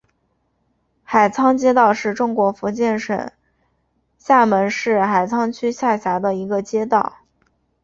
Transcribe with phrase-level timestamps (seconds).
[1.03, 3.31] 海沧街道是中国福建省
[4.17, 7.17] 厦门市海沧区下辖的一个街道。